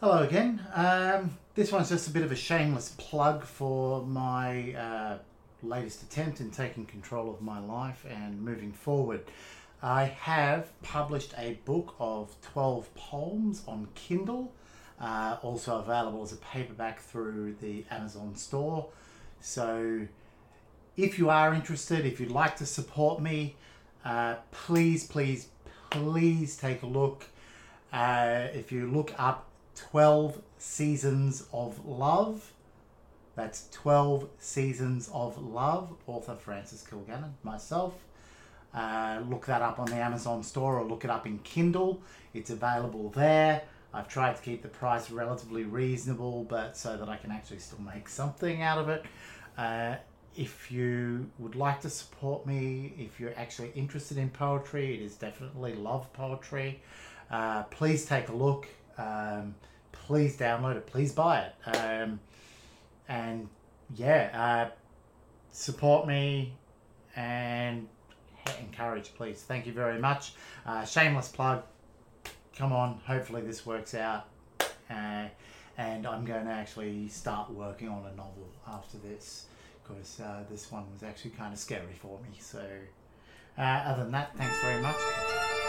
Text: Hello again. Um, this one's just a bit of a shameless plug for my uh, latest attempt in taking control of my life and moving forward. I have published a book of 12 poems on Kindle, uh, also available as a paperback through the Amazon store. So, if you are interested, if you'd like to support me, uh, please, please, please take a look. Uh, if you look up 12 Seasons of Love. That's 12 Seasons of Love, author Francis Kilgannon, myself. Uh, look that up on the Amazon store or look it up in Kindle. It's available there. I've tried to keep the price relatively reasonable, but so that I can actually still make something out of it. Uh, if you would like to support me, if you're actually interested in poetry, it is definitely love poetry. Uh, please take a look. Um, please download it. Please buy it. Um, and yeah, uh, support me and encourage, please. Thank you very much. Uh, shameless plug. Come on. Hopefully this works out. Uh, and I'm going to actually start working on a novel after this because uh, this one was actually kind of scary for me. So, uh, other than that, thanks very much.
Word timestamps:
Hello 0.00 0.24
again. 0.24 0.60
Um, 0.74 1.38
this 1.54 1.70
one's 1.70 1.88
just 1.88 2.08
a 2.08 2.10
bit 2.10 2.24
of 2.24 2.32
a 2.32 2.36
shameless 2.36 2.94
plug 2.98 3.44
for 3.44 4.04
my 4.04 4.74
uh, 4.74 5.18
latest 5.62 6.02
attempt 6.02 6.40
in 6.40 6.50
taking 6.50 6.84
control 6.84 7.30
of 7.30 7.40
my 7.40 7.60
life 7.60 8.04
and 8.10 8.42
moving 8.42 8.72
forward. 8.72 9.22
I 9.80 10.06
have 10.06 10.68
published 10.82 11.32
a 11.38 11.60
book 11.64 11.94
of 12.00 12.34
12 12.42 12.92
poems 12.96 13.62
on 13.68 13.86
Kindle, 13.94 14.52
uh, 15.00 15.36
also 15.42 15.78
available 15.78 16.24
as 16.24 16.32
a 16.32 16.38
paperback 16.38 17.00
through 17.00 17.54
the 17.60 17.84
Amazon 17.88 18.34
store. 18.34 18.88
So, 19.40 20.08
if 20.96 21.20
you 21.20 21.30
are 21.30 21.54
interested, 21.54 22.04
if 22.04 22.18
you'd 22.18 22.32
like 22.32 22.56
to 22.56 22.66
support 22.66 23.22
me, 23.22 23.54
uh, 24.04 24.34
please, 24.50 25.06
please, 25.06 25.48
please 25.90 26.56
take 26.56 26.82
a 26.82 26.86
look. 26.86 27.26
Uh, 27.92 28.48
if 28.52 28.72
you 28.72 28.90
look 28.90 29.14
up 29.18 29.46
12 29.76 30.40
Seasons 30.58 31.46
of 31.52 31.84
Love. 31.86 32.52
That's 33.36 33.68
12 33.72 34.28
Seasons 34.38 35.10
of 35.12 35.42
Love, 35.42 35.94
author 36.06 36.36
Francis 36.36 36.84
Kilgannon, 36.88 37.32
myself. 37.42 37.94
Uh, 38.72 39.22
look 39.28 39.46
that 39.46 39.62
up 39.62 39.78
on 39.78 39.86
the 39.86 39.96
Amazon 39.96 40.42
store 40.42 40.78
or 40.80 40.84
look 40.84 41.04
it 41.04 41.10
up 41.10 41.26
in 41.26 41.38
Kindle. 41.40 42.02
It's 42.32 42.50
available 42.50 43.10
there. 43.10 43.62
I've 43.92 44.08
tried 44.08 44.34
to 44.36 44.42
keep 44.42 44.62
the 44.62 44.68
price 44.68 45.10
relatively 45.10 45.62
reasonable, 45.62 46.44
but 46.44 46.76
so 46.76 46.96
that 46.96 47.08
I 47.08 47.16
can 47.16 47.30
actually 47.30 47.60
still 47.60 47.80
make 47.80 48.08
something 48.08 48.62
out 48.62 48.78
of 48.78 48.88
it. 48.88 49.04
Uh, 49.56 49.96
if 50.36 50.72
you 50.72 51.30
would 51.38 51.54
like 51.54 51.80
to 51.82 51.90
support 51.90 52.44
me, 52.44 52.92
if 52.98 53.20
you're 53.20 53.34
actually 53.36 53.70
interested 53.76 54.18
in 54.18 54.30
poetry, 54.30 54.94
it 54.94 55.00
is 55.00 55.14
definitely 55.14 55.74
love 55.74 56.12
poetry. 56.12 56.82
Uh, 57.30 57.62
please 57.64 58.04
take 58.04 58.28
a 58.28 58.32
look. 58.32 58.66
Um, 58.98 59.54
please 59.92 60.36
download 60.36 60.76
it. 60.76 60.86
Please 60.86 61.12
buy 61.12 61.40
it. 61.46 61.76
Um, 61.76 62.20
and 63.08 63.48
yeah, 63.94 64.68
uh, 64.68 64.74
support 65.52 66.06
me 66.06 66.54
and 67.16 67.88
encourage, 68.60 69.14
please. 69.14 69.42
Thank 69.42 69.66
you 69.66 69.72
very 69.72 69.98
much. 69.98 70.34
Uh, 70.66 70.84
shameless 70.84 71.28
plug. 71.28 71.62
Come 72.56 72.72
on. 72.72 73.00
Hopefully 73.06 73.42
this 73.42 73.64
works 73.66 73.94
out. 73.94 74.26
Uh, 74.90 75.26
and 75.76 76.06
I'm 76.06 76.24
going 76.24 76.44
to 76.44 76.52
actually 76.52 77.08
start 77.08 77.50
working 77.50 77.88
on 77.88 78.04
a 78.06 78.16
novel 78.16 78.48
after 78.68 78.98
this 78.98 79.46
because 79.82 80.20
uh, 80.20 80.44
this 80.50 80.70
one 80.70 80.84
was 80.92 81.02
actually 81.02 81.32
kind 81.32 81.52
of 81.52 81.58
scary 81.58 81.94
for 81.98 82.18
me. 82.20 82.38
So, 82.40 82.62
uh, 83.58 83.60
other 83.60 84.04
than 84.04 84.12
that, 84.12 84.36
thanks 84.36 84.58
very 84.60 84.80
much. 84.80 85.63